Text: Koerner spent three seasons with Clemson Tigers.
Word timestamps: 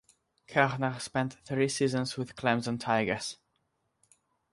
Koerner 0.47 0.97
spent 0.99 1.35
three 1.45 1.69
seasons 1.69 2.17
with 2.17 2.35
Clemson 2.35 2.79
Tigers. 2.79 3.37